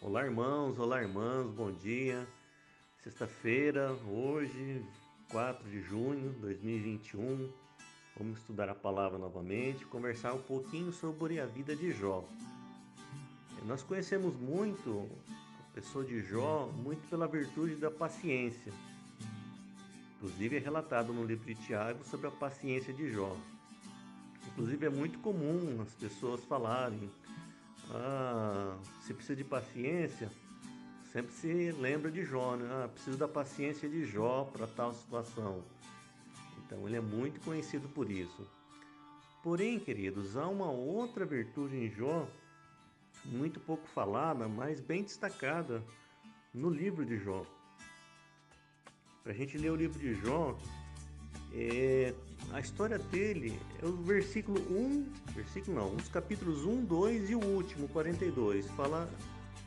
Olá, 0.00 0.24
irmãos, 0.24 0.78
olá, 0.78 1.02
irmãs, 1.02 1.50
bom 1.50 1.72
dia. 1.72 2.24
Sexta-feira, 3.02 3.92
hoje, 4.08 4.80
4 5.28 5.68
de 5.68 5.82
junho 5.82 6.30
de 6.34 6.38
2021, 6.38 7.52
vamos 8.16 8.38
estudar 8.38 8.68
a 8.68 8.76
palavra 8.76 9.18
novamente, 9.18 9.84
conversar 9.86 10.34
um 10.34 10.40
pouquinho 10.40 10.92
sobre 10.92 11.40
a 11.40 11.46
vida 11.46 11.74
de 11.74 11.90
Jó. 11.90 12.22
Nós 13.66 13.82
conhecemos 13.82 14.36
muito 14.36 15.08
a 15.68 15.74
pessoa 15.74 16.04
de 16.04 16.20
Jó, 16.20 16.70
muito 16.76 17.04
pela 17.10 17.26
virtude 17.26 17.74
da 17.74 17.90
paciência. 17.90 18.72
Inclusive 20.16 20.58
é 20.58 20.60
relatado 20.60 21.12
no 21.12 21.24
livro 21.24 21.44
de 21.44 21.56
Tiago 21.56 22.04
sobre 22.04 22.28
a 22.28 22.30
paciência 22.30 22.94
de 22.94 23.10
Jó. 23.10 23.36
Inclusive 24.46 24.86
é 24.86 24.90
muito 24.90 25.18
comum 25.18 25.82
as 25.82 25.92
pessoas 25.96 26.40
falarem 26.44 27.10
ah, 27.90 28.76
se 29.02 29.14
precisa 29.14 29.36
de 29.36 29.44
paciência, 29.44 30.30
sempre 31.12 31.32
se 31.32 31.72
lembra 31.72 32.10
de 32.10 32.24
Jó, 32.24 32.56
né? 32.56 32.68
Ah, 32.70 32.88
preciso 32.88 33.16
da 33.16 33.28
paciência 33.28 33.88
de 33.88 34.04
Jó 34.04 34.44
para 34.52 34.66
tal 34.66 34.92
situação. 34.94 35.62
Então 36.58 36.86
ele 36.86 36.96
é 36.96 37.00
muito 37.00 37.40
conhecido 37.40 37.88
por 37.88 38.10
isso. 38.10 38.46
Porém, 39.42 39.78
queridos, 39.78 40.36
há 40.36 40.46
uma 40.46 40.70
outra 40.70 41.24
virtude 41.24 41.76
em 41.76 41.90
Jó, 41.90 42.28
muito 43.24 43.58
pouco 43.60 43.86
falada, 43.88 44.48
mas 44.48 44.80
bem 44.80 45.02
destacada 45.02 45.82
no 46.52 46.68
livro 46.68 47.04
de 47.04 47.18
Jó. 47.18 47.46
Para 49.22 49.32
a 49.32 49.34
gente 49.34 49.56
ler 49.56 49.70
o 49.70 49.76
livro 49.76 49.98
de 49.98 50.14
Jó, 50.14 50.58
é, 51.52 52.14
a 52.52 52.60
história 52.60 52.98
dele 52.98 53.58
é 53.82 53.86
o 53.86 53.92
versículo 53.92 54.60
1, 54.70 55.06
versículo 55.34 55.76
não, 55.76 55.94
os 55.94 56.08
capítulos 56.08 56.64
1, 56.64 56.84
2 56.84 57.30
e 57.30 57.34
o 57.34 57.44
último, 57.44 57.88
42, 57.88 58.66
fala 58.70 59.08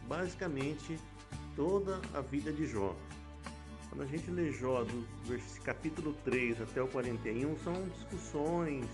basicamente 0.08 1.00
toda 1.56 2.00
a 2.14 2.22
vida 2.22 2.52
de 2.52 2.66
Jó. 2.68 2.96
Quando 3.90 4.04
a 4.04 4.06
gente 4.06 4.32
lê 4.32 4.52
Jó 4.52 4.84
do 4.84 5.06
capítulo 5.64 6.14
3 6.24 6.62
até 6.62 6.82
o 6.82 6.88
41, 6.88 7.58
são 7.60 7.74
discussões 7.90 8.86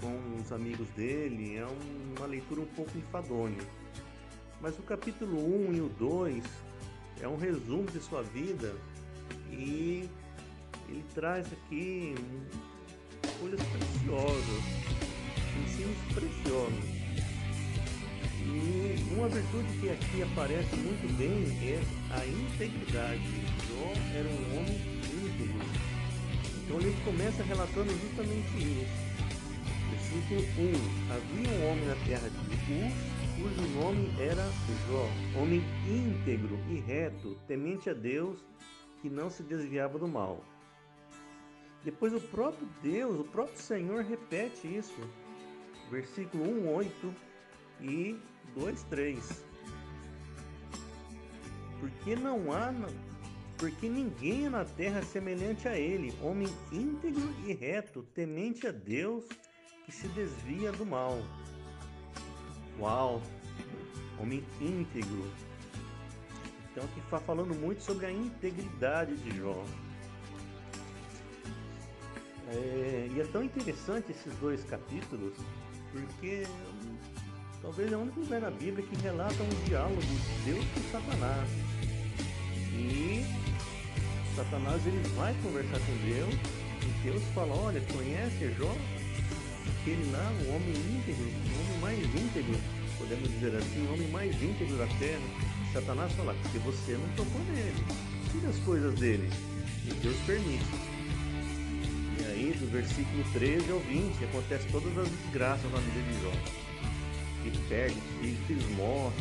com 0.00 0.40
os 0.40 0.52
amigos 0.52 0.88
dele, 0.90 1.56
é 1.56 1.66
uma 2.16 2.26
leitura 2.26 2.60
um 2.60 2.66
pouco 2.66 2.96
enfadonha. 2.98 3.62
Mas 4.60 4.78
o 4.78 4.82
capítulo 4.82 5.38
1 5.68 5.74
e 5.74 5.80
o 5.80 5.88
2 5.88 6.44
é 7.20 7.28
um 7.28 7.36
resumo 7.36 7.84
de 7.90 8.00
sua 8.00 8.22
vida 8.22 8.74
e 9.50 10.08
traz 11.14 11.46
aqui 11.52 12.14
folhas 13.40 13.60
preciosas, 13.60 14.62
ensinos 15.62 15.96
preciosos. 16.12 16.94
E 18.46 19.14
uma 19.14 19.28
virtude 19.28 19.78
que 19.80 19.90
aqui 19.90 20.22
aparece 20.22 20.76
muito 20.76 21.16
bem 21.16 21.46
é 21.70 21.80
a 22.12 22.26
integridade. 22.26 23.22
Jó 23.68 23.92
era 24.12 24.28
um 24.28 24.58
homem 24.58 24.76
íntegro. 25.24 25.60
Então 26.64 26.80
ele 26.80 26.96
começa 27.04 27.42
relatando 27.44 27.90
justamente 27.92 28.56
isso. 28.58 29.14
Versículo 29.90 30.40
1: 30.58 31.14
Havia 31.14 31.50
um 31.58 31.70
homem 31.70 31.86
na 31.86 31.94
terra 32.06 32.28
de 32.28 32.38
Uz, 32.72 32.92
cujo 33.36 33.68
nome 33.78 34.10
era 34.20 34.44
Jó, 34.88 35.40
homem 35.40 35.62
íntegro 35.86 36.58
e 36.68 36.80
reto, 36.80 37.36
temente 37.46 37.88
a 37.88 37.94
Deus, 37.94 38.44
que 39.00 39.08
não 39.08 39.30
se 39.30 39.42
desviava 39.42 39.98
do 39.98 40.08
mal. 40.08 40.44
Depois 41.84 42.14
o 42.14 42.20
próprio 42.20 42.66
Deus, 42.82 43.20
o 43.20 43.24
próprio 43.24 43.58
Senhor 43.58 44.02
repete 44.02 44.66
isso. 44.66 44.98
Versículo 45.90 46.44
1, 46.44 46.74
8 46.74 47.14
e 47.82 48.18
2, 48.54 48.82
3. 48.84 49.44
Porque 51.78 52.16
não 52.16 52.50
há, 52.50 52.72
porque 53.58 53.86
ninguém 53.86 54.48
na 54.48 54.64
terra 54.64 55.00
é 55.00 55.02
semelhante 55.02 55.68
a 55.68 55.78
ele, 55.78 56.14
homem 56.22 56.48
íntegro 56.72 57.34
e 57.46 57.52
reto, 57.52 58.02
temente 58.14 58.66
a 58.66 58.72
Deus, 58.72 59.26
que 59.84 59.92
se 59.92 60.08
desvia 60.08 60.72
do 60.72 60.86
mal. 60.86 61.18
Uau! 62.80 63.20
Homem 64.18 64.42
íntegro. 64.58 65.30
Então 66.70 66.84
aqui 66.84 67.00
está 67.00 67.20
falando 67.20 67.54
muito 67.54 67.82
sobre 67.82 68.06
a 68.06 68.10
integridade 68.10 69.14
de 69.16 69.36
Jó. 69.36 69.62
É, 72.48 73.08
e 73.14 73.20
é 73.20 73.24
tão 73.24 73.42
interessante 73.42 74.12
esses 74.12 74.34
dois 74.36 74.62
capítulos, 74.64 75.32
porque 75.90 76.46
hum, 76.46 76.96
talvez 77.62 77.90
é 77.90 77.96
o 77.96 78.00
único 78.00 78.20
lugar 78.20 78.40
na 78.40 78.50
Bíblia 78.50 78.86
que 78.86 78.96
relata 79.02 79.42
um 79.42 79.64
diálogo 79.66 80.00
de 80.00 80.52
Deus 80.52 80.64
com 80.74 80.80
Satanás. 80.92 81.48
E 82.72 83.24
Satanás 84.36 84.86
ele 84.86 85.00
vai 85.16 85.34
conversar 85.42 85.78
com 85.78 85.96
Deus 86.06 86.34
e 86.82 87.02
Deus 87.04 87.22
fala, 87.34 87.54
olha, 87.54 87.80
conhece 87.92 88.52
Jó? 88.58 88.74
Aquele 89.80 90.10
lá, 90.10 90.32
o 90.44 90.54
homem 90.54 90.74
íntegro, 90.74 91.24
o 91.24 91.60
homem 91.60 91.78
mais 91.80 91.98
íntegro, 91.98 92.60
podemos 92.98 93.28
dizer 93.30 93.56
assim, 93.56 93.86
o 93.86 93.94
homem 93.94 94.08
mais 94.08 94.42
íntegro 94.42 94.76
da 94.76 94.86
terra. 94.98 95.22
Satanás 95.72 96.12
fala, 96.12 96.34
porque 96.42 96.58
você 96.58 96.92
não 96.92 97.08
tocou 97.16 97.40
nele. 97.52 97.84
Tira 98.30 98.48
as 98.48 98.58
coisas 98.58 98.94
dele. 98.98 99.30
E 99.86 99.92
Deus 99.94 100.16
permite 100.26 100.93
aí, 102.44 102.52
do 102.52 102.70
versículo 102.70 103.24
13 103.32 103.70
ao 103.70 103.78
20, 103.80 104.24
acontece 104.24 104.68
todas 104.68 104.96
as 104.98 105.08
desgraças 105.08 105.70
na 105.72 105.78
vida 105.78 106.02
de 106.02 106.22
Jó. 106.22 106.32
Ele 107.44 107.58
perde 107.68 107.96
filhos, 108.20 108.38
filhos 108.46 109.12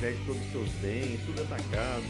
perde 0.00 0.18
todos 0.26 0.42
os 0.42 0.52
seus 0.52 0.68
bens, 0.80 1.20
tudo 1.26 1.40
é 1.40 1.44
atacado. 1.44 2.04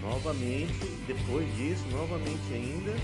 Novamente, 0.00 0.86
depois 1.06 1.46
disso, 1.56 1.84
novamente 1.90 2.52
ainda, 2.52 2.96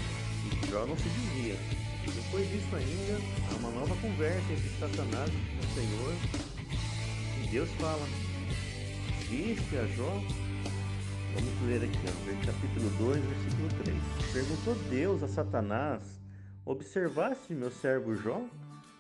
Jó 0.71 0.87
não 0.87 0.97
se 0.97 1.09
desvia. 1.09 1.57
Depois 2.05 2.49
disso 2.51 2.77
ainda, 2.77 3.21
há 3.51 3.57
uma 3.57 3.71
nova 3.71 3.95
conversa 3.97 4.53
entre 4.53 4.71
Satanás 4.79 5.31
e 5.31 5.65
o 5.65 5.75
Senhor. 5.75 6.15
E 7.43 7.49
Deus 7.49 7.69
fala, 7.79 8.07
viste 9.29 9.77
a 9.77 9.87
Jó 9.97 10.23
Vamos 11.35 11.63
ler 11.63 11.85
aqui, 11.85 12.47
capítulo 12.47 12.91
2, 12.99 13.25
versículo 13.25 13.69
3. 13.85 14.33
Perguntou 14.33 14.75
Deus 14.91 15.23
a 15.23 15.29
Satanás: 15.29 16.03
Observaste 16.65 17.55
meu 17.55 17.71
servo 17.71 18.17
Jó? 18.17 18.43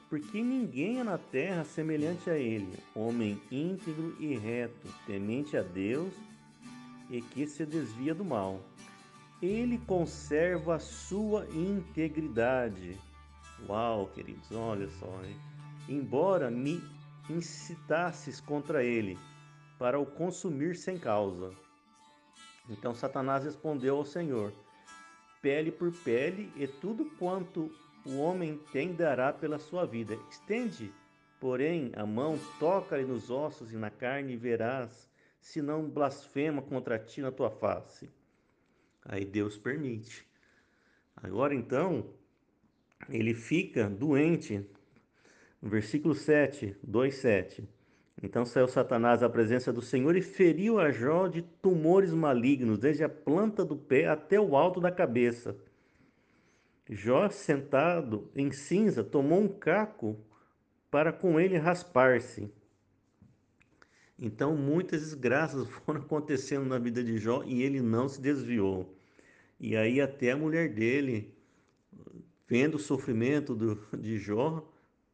Porque 0.08 0.42
ninguém 0.42 1.00
é 1.00 1.04
na 1.04 1.18
terra 1.18 1.64
semelhante 1.64 2.30
a 2.30 2.36
ele, 2.36 2.78
homem 2.94 3.40
íntegro 3.50 4.16
e 4.18 4.36
reto, 4.36 4.88
temente 5.06 5.56
a 5.56 5.62
Deus 5.62 6.12
e 7.10 7.20
que 7.20 7.46
se 7.46 7.66
desvia 7.66 8.14
do 8.14 8.24
mal. 8.24 8.60
Ele 9.42 9.78
conserva 9.78 10.76
a 10.76 10.80
sua 10.80 11.46
integridade. 11.52 12.96
Uau, 13.68 14.06
queridos, 14.08 14.50
olha 14.52 14.88
só. 14.98 15.20
Hein? 15.24 15.36
Embora 15.88 16.50
me 16.50 16.82
incitasses 17.28 18.40
contra 18.40 18.84
ele, 18.84 19.18
para 19.78 19.98
o 19.98 20.06
consumir 20.06 20.76
sem 20.76 20.98
causa. 20.98 21.52
Então 22.68 22.94
Satanás 22.94 23.44
respondeu 23.44 23.96
ao 23.96 24.04
Senhor: 24.04 24.52
Pele 25.40 25.70
por 25.70 25.92
pele, 25.92 26.52
e 26.56 26.66
tudo 26.66 27.04
quanto 27.18 27.72
o 28.04 28.18
homem 28.18 28.58
tem 28.72 28.94
dará 28.94 29.32
pela 29.32 29.58
sua 29.58 29.86
vida. 29.86 30.18
Estende, 30.30 30.92
porém, 31.38 31.92
a 31.94 32.06
mão, 32.06 32.38
toca-lhe 32.58 33.04
nos 33.04 33.30
ossos 33.30 33.72
e 33.72 33.76
na 33.76 33.90
carne, 33.90 34.34
e 34.34 34.36
verás 34.36 35.08
se 35.40 35.62
não 35.62 35.88
blasfema 35.88 36.60
contra 36.60 36.98
ti 36.98 37.20
na 37.22 37.32
tua 37.32 37.50
face. 37.50 38.10
Aí 39.04 39.24
Deus 39.24 39.56
permite. 39.56 40.26
Agora 41.16 41.54
então, 41.54 42.12
ele 43.08 43.34
fica 43.34 43.88
doente. 43.88 44.66
Versículo 45.62 46.14
7, 46.14 46.76
2, 46.82 47.14
7. 47.14 47.68
Então 48.22 48.44
saiu 48.44 48.68
Satanás 48.68 49.22
à 49.22 49.28
presença 49.28 49.72
do 49.72 49.80
Senhor 49.80 50.14
e 50.14 50.20
feriu 50.20 50.78
a 50.78 50.90
Jó 50.90 51.26
de 51.26 51.42
tumores 51.42 52.12
malignos, 52.12 52.78
desde 52.78 53.02
a 53.02 53.08
planta 53.08 53.64
do 53.64 53.76
pé 53.76 54.08
até 54.08 54.38
o 54.38 54.56
alto 54.56 54.80
da 54.80 54.90
cabeça. 54.90 55.56
Jó, 56.88 57.30
sentado 57.30 58.28
em 58.34 58.50
cinza, 58.50 59.02
tomou 59.02 59.40
um 59.40 59.48
caco 59.48 60.18
para 60.90 61.12
com 61.12 61.40
ele 61.40 61.56
raspar-se. 61.56 62.50
Então 64.18 64.54
muitas 64.54 65.00
desgraças 65.00 65.66
foram 65.86 66.00
acontecendo 66.00 66.66
na 66.66 66.78
vida 66.78 67.02
de 67.02 67.16
Jó 67.16 67.42
e 67.44 67.62
ele 67.62 67.80
não 67.80 68.08
se 68.08 68.20
desviou. 68.20 68.94
E 69.58 69.76
aí 69.76 70.00
até 70.00 70.32
a 70.32 70.36
mulher 70.36 70.74
dele, 70.74 71.32
vendo 72.46 72.74
o 72.74 72.78
sofrimento 72.78 73.54
do, 73.54 73.78
de 73.96 74.18
Jó, 74.18 74.68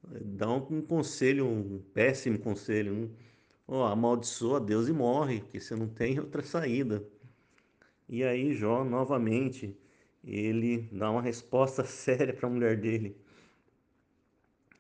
dá 0.06 0.50
um, 0.50 0.82
conselho, 0.82 1.46
um 1.46 1.80
péssimo 1.92 2.38
conselho. 2.38 2.94
Um, 2.94 3.10
oh, 3.66 3.82
amaldiçoa 3.82 4.60
Deus 4.60 4.88
e 4.88 4.92
morre, 4.92 5.40
porque 5.40 5.60
você 5.60 5.74
não 5.74 5.88
tem 5.88 6.18
outra 6.20 6.42
saída. 6.42 7.04
E 8.08 8.22
aí 8.22 8.54
Jó, 8.54 8.84
novamente, 8.84 9.76
ele 10.24 10.88
dá 10.92 11.10
uma 11.10 11.22
resposta 11.22 11.84
séria 11.86 12.32
para 12.32 12.46
a 12.48 12.50
mulher 12.50 12.76
dele. 12.76 13.16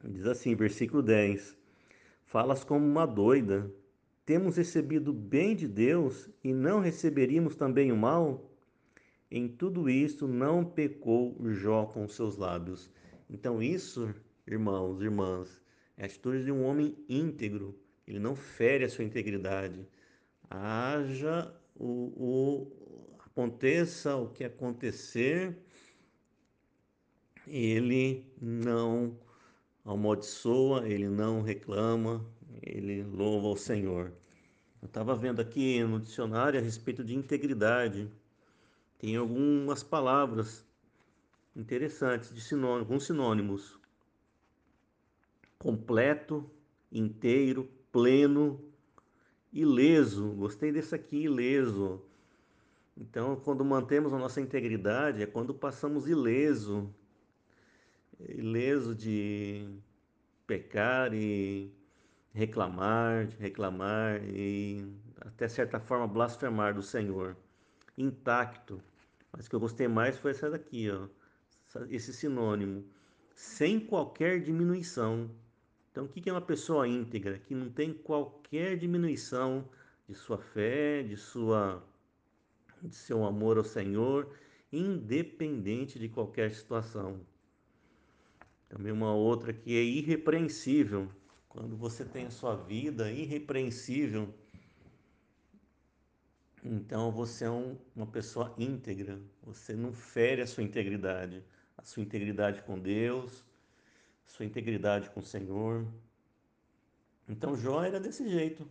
Diz 0.04 0.26
assim, 0.26 0.54
versículo 0.54 1.02
10: 1.02 1.56
Falas 2.24 2.62
como 2.62 2.86
uma 2.86 3.06
doida. 3.06 3.70
temos 4.24 4.56
recebido 4.56 5.12
bem 5.12 5.54
de 5.56 5.66
Deus 5.66 6.28
e 6.42 6.52
não 6.52 6.80
receberíamos 6.80 7.56
também 7.56 7.92
o 7.92 7.96
mal? 7.96 8.50
Em 9.30 9.48
tudo 9.48 9.88
isso 9.90 10.28
não 10.28 10.64
pecou 10.64 11.36
Jó 11.52 11.86
com 11.86 12.08
seus 12.08 12.36
lábios. 12.36 12.90
Então, 13.28 13.60
isso, 13.60 14.14
irmãos, 14.46 15.00
irmãs, 15.00 15.60
é 15.96 16.02
a 16.02 16.06
atitude 16.06 16.44
de 16.44 16.52
um 16.52 16.64
homem 16.64 16.96
íntegro. 17.08 17.78
Ele 18.06 18.18
não 18.18 18.36
fere 18.36 18.84
a 18.84 18.88
sua 18.88 19.04
integridade. 19.04 19.86
Haja 20.48 21.52
o, 21.74 22.12
o 22.16 22.86
aconteça 23.36 24.16
o 24.16 24.30
que 24.30 24.44
acontecer, 24.44 25.54
ele 27.46 28.24
não 28.40 29.18
amaldiçoa, 29.84 30.88
ele 30.88 31.06
não 31.06 31.42
reclama, 31.42 32.24
ele 32.62 33.02
louva 33.02 33.48
o 33.48 33.56
Senhor. 33.56 34.10
Eu 34.80 34.86
estava 34.86 35.14
vendo 35.14 35.40
aqui 35.40 35.82
no 35.84 36.00
dicionário 36.00 36.58
a 36.58 36.62
respeito 36.62 37.04
de 37.04 37.14
integridade. 37.14 38.10
Tem 38.98 39.16
algumas 39.16 39.82
palavras 39.82 40.64
interessantes 41.54 42.32
de 42.34 42.64
alguns 42.64 43.04
sinônimos. 43.04 43.75
Completo, 45.66 46.48
inteiro, 46.92 47.68
pleno, 47.90 48.64
ileso. 49.52 50.30
Gostei 50.34 50.70
desse 50.70 50.94
aqui, 50.94 51.24
ileso. 51.24 52.00
Então, 52.96 53.34
quando 53.34 53.64
mantemos 53.64 54.12
a 54.12 54.16
nossa 54.16 54.40
integridade, 54.40 55.20
é 55.20 55.26
quando 55.26 55.52
passamos 55.52 56.06
ileso. 56.06 56.94
Ileso 58.20 58.94
de 58.94 59.68
pecar 60.46 61.12
e 61.12 61.74
reclamar, 62.32 63.28
reclamar 63.36 64.22
e 64.22 64.86
até 65.20 65.48
certa 65.48 65.80
forma 65.80 66.06
blasfemar 66.06 66.74
do 66.74 66.82
Senhor, 66.82 67.36
intacto. 67.98 68.80
Mas 69.32 69.46
o 69.46 69.50
que 69.50 69.56
eu 69.56 69.60
gostei 69.60 69.88
mais 69.88 70.16
foi 70.16 70.30
essa 70.30 70.48
daqui, 70.48 70.88
ó, 70.92 71.08
esse 71.90 72.14
sinônimo, 72.14 72.84
sem 73.34 73.80
qualquer 73.80 74.40
diminuição. 74.40 75.28
Então, 75.96 76.04
o 76.04 76.08
que 76.10 76.28
é 76.28 76.32
uma 76.32 76.42
pessoa 76.42 76.86
íntegra? 76.86 77.38
Que 77.38 77.54
não 77.54 77.70
tem 77.70 77.94
qualquer 77.94 78.76
diminuição 78.76 79.66
de 80.06 80.14
sua 80.14 80.36
fé, 80.36 81.02
de 81.02 81.16
sua 81.16 81.82
de 82.82 82.94
seu 82.94 83.24
amor 83.24 83.56
ao 83.56 83.64
Senhor, 83.64 84.30
independente 84.70 85.98
de 85.98 86.06
qualquer 86.06 86.52
situação. 86.52 87.18
Também 88.68 88.92
uma 88.92 89.14
outra 89.14 89.54
que 89.54 89.74
é 89.74 89.82
irrepreensível. 89.82 91.08
Quando 91.48 91.74
você 91.78 92.04
tem 92.04 92.26
a 92.26 92.30
sua 92.30 92.54
vida 92.54 93.10
irrepreensível, 93.10 94.28
então 96.62 97.10
você 97.10 97.46
é 97.46 97.50
um, 97.50 97.74
uma 97.94 98.06
pessoa 98.06 98.54
íntegra. 98.58 99.18
Você 99.42 99.72
não 99.72 99.94
fere 99.94 100.42
a 100.42 100.46
sua 100.46 100.62
integridade, 100.62 101.42
a 101.74 101.82
sua 101.82 102.02
integridade 102.02 102.60
com 102.64 102.78
Deus, 102.78 103.46
sua 104.26 104.44
integridade 104.44 105.10
com 105.10 105.20
o 105.20 105.24
Senhor. 105.24 105.86
Então 107.28 107.56
Jó 107.56 107.82
era 107.82 107.98
desse 107.98 108.28
jeito, 108.28 108.68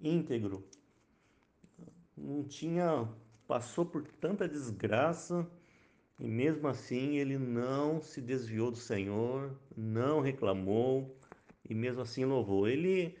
íntegro. 0.00 0.64
Não 2.16 2.44
tinha, 2.44 3.08
passou 3.46 3.84
por 3.84 4.06
tanta 4.20 4.48
desgraça 4.48 5.46
e 6.18 6.26
mesmo 6.26 6.66
assim 6.66 7.16
ele 7.16 7.38
não 7.38 8.00
se 8.00 8.20
desviou 8.20 8.70
do 8.70 8.78
Senhor, 8.78 9.54
não 9.76 10.20
reclamou, 10.20 11.14
e 11.68 11.74
mesmo 11.74 12.00
assim 12.00 12.24
louvou. 12.24 12.66
Ele, 12.66 13.14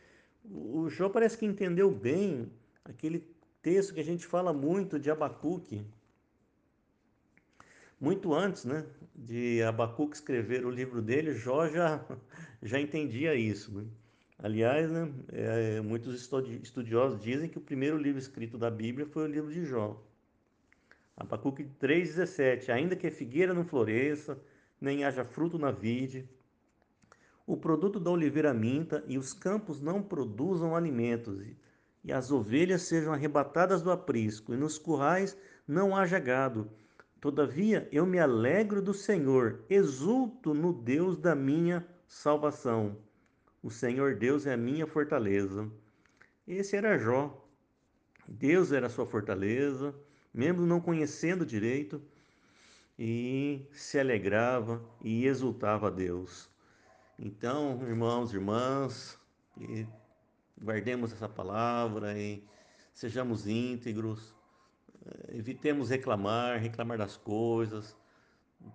o 0.44 0.88
Jó 0.88 1.08
parece 1.08 1.36
que 1.36 1.44
entendeu 1.44 1.90
bem 1.90 2.50
aquele 2.84 3.28
texto 3.60 3.92
que 3.92 4.00
a 4.00 4.04
gente 4.04 4.26
fala 4.26 4.52
muito 4.52 4.98
de 4.98 5.10
Abacuque, 5.10 5.84
muito 8.00 8.34
antes, 8.34 8.64
né, 8.64 8.84
de 9.14 9.62
Abacuque 9.62 10.16
escrever 10.16 10.64
o 10.66 10.70
livro 10.70 11.00
dele, 11.00 11.32
Jó 11.32 11.68
já, 11.68 12.04
já 12.62 12.80
entendia 12.80 13.34
isso. 13.34 13.72
Né? 13.72 13.84
Aliás, 14.38 14.90
né, 14.90 15.10
é, 15.32 15.80
muitos 15.80 16.30
estudiosos 16.62 17.22
dizem 17.22 17.48
que 17.48 17.58
o 17.58 17.62
primeiro 17.62 17.96
livro 17.96 18.18
escrito 18.18 18.58
da 18.58 18.70
Bíblia 18.70 19.06
foi 19.06 19.24
o 19.24 19.32
livro 19.32 19.52
de 19.52 19.64
Jó. 19.64 20.02
Abacuque 21.16 21.64
3,17 21.80 22.68
Ainda 22.68 22.94
que 22.94 23.06
a 23.06 23.10
figueira 23.10 23.54
não 23.54 23.64
floresça, 23.64 24.38
nem 24.78 25.04
haja 25.04 25.24
fruto 25.24 25.58
na 25.58 25.70
vide, 25.70 26.28
o 27.46 27.56
produto 27.56 28.00
da 28.00 28.10
oliveira 28.10 28.52
minta 28.52 29.04
e 29.06 29.16
os 29.16 29.32
campos 29.32 29.80
não 29.80 30.02
produzam 30.02 30.74
alimentos, 30.74 31.40
e 32.04 32.12
as 32.12 32.30
ovelhas 32.30 32.82
sejam 32.82 33.12
arrebatadas 33.12 33.82
do 33.82 33.90
aprisco, 33.90 34.52
e 34.52 34.56
nos 34.56 34.78
currais 34.78 35.36
não 35.66 35.96
haja 35.96 36.18
gado. 36.18 36.68
Todavia 37.26 37.88
eu 37.90 38.06
me 38.06 38.20
alegro 38.20 38.80
do 38.80 38.94
Senhor, 38.94 39.64
exulto 39.68 40.54
no 40.54 40.72
Deus 40.72 41.18
da 41.18 41.34
minha 41.34 41.84
salvação. 42.06 42.96
O 43.60 43.68
Senhor 43.68 44.14
Deus 44.14 44.46
é 44.46 44.54
a 44.54 44.56
minha 44.56 44.86
fortaleza. 44.86 45.68
Esse 46.46 46.76
era 46.76 46.96
Jó. 46.96 47.44
Deus 48.28 48.70
era 48.70 48.88
sua 48.88 49.04
fortaleza, 49.04 49.92
mesmo 50.32 50.64
não 50.64 50.80
conhecendo 50.80 51.44
direito, 51.44 52.00
e 52.96 53.66
se 53.72 53.98
alegrava 53.98 54.80
e 55.02 55.26
exultava 55.26 55.88
a 55.88 55.90
Deus. 55.90 56.48
Então, 57.18 57.82
irmãos, 57.88 58.32
irmãs, 58.32 59.18
guardemos 60.62 61.12
essa 61.12 61.28
palavra 61.28 62.16
e 62.16 62.44
sejamos 62.94 63.48
íntegros, 63.48 64.35
evitemos 65.28 65.90
reclamar, 65.90 66.60
reclamar 66.60 66.98
das 66.98 67.16
coisas. 67.16 67.96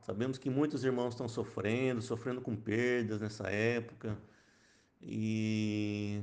Sabemos 0.03 0.37
que 0.37 0.49
muitos 0.49 0.83
irmãos 0.83 1.13
estão 1.13 1.27
sofrendo, 1.27 2.01
sofrendo 2.01 2.41
com 2.41 2.55
perdas 2.55 3.19
nessa 3.19 3.49
época 3.49 4.17
e 5.01 6.21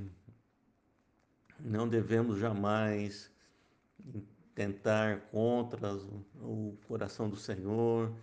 não 1.58 1.88
devemos 1.88 2.38
jamais 2.38 3.30
tentar 4.54 5.20
contra 5.30 5.94
o 6.40 6.76
coração 6.86 7.28
do 7.28 7.36
Senhor 7.36 8.14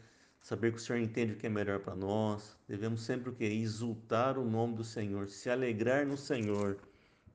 saber 0.46 0.72
que 0.72 0.78
o 0.78 0.80
Senhor 0.80 1.00
entende 1.00 1.34
o 1.34 1.38
que 1.38 1.48
é 1.48 1.50
melhor 1.50 1.80
para 1.80 1.96
nós. 1.96 2.56
Devemos 2.68 3.02
sempre 3.02 3.32
o 3.32 3.34
que? 3.34 3.44
Exultar 3.46 4.38
o 4.38 4.46
nome 4.46 4.76
do 4.76 4.84
Senhor, 4.84 5.28
se 5.28 5.50
alegrar 5.50 6.06
no 6.06 6.16
Senhor, 6.16 6.78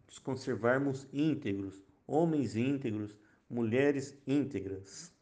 nos 0.07 0.21
conservarmos 0.21 1.09
íntegros, 1.13 1.83
homens 2.07 2.55
íntegros, 2.55 3.17
mulheres 3.51 4.17
íntegras. 4.27 5.13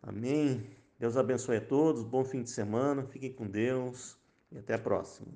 Amém. 0.00 0.64
Deus 0.98 1.16
abençoe 1.16 1.56
a 1.56 1.60
todos, 1.60 2.02
bom 2.02 2.24
fim 2.24 2.42
de 2.42 2.48
semana, 2.48 3.04
fiquem 3.04 3.32
com 3.32 3.46
Deus 3.46 4.16
e 4.50 4.56
até 4.56 4.74
a 4.74 4.78
próxima. 4.78 5.28